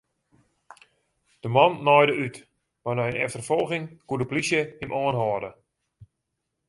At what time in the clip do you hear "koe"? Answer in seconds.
4.07-4.19